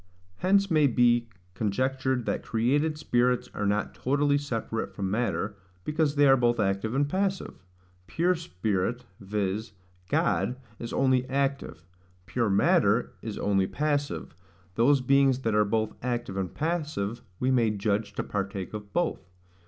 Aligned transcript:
Hence 0.37 0.71
may 0.71 0.87
be 0.87 1.29
conjectured 1.53 2.25
that 2.25 2.41
created 2.41 2.97
spirits 2.97 3.49
are 3.53 3.67
not 3.67 3.93
totally 3.93 4.39
separate 4.39 4.95
from 4.95 5.11
matter, 5.11 5.57
because 5.83 6.15
they 6.15 6.27
are 6.27 6.35
both 6.35 6.59
active 6.59 6.95
and 6.95 7.07
passive. 7.07 7.63
Pure 8.07 8.33
spirit, 8.37 9.05
viz. 9.19 9.73
God, 10.09 10.55
is 10.79 10.91
only 10.91 11.29
active; 11.29 11.85
pure 12.25 12.49
matter 12.49 13.13
is 13.21 13.37
only 13.37 13.67
passive; 13.67 14.33
those 14.73 15.01
beings 15.01 15.41
that 15.43 15.53
are 15.53 15.63
both 15.65 15.93
active 16.01 16.35
and 16.35 16.51
passive, 16.51 17.21
we 17.39 17.51
may 17.51 17.69
judge 17.69 18.13
to 18.13 18.23
partake 18.23 18.73
of 18.73 18.91
both. 18.93 19.29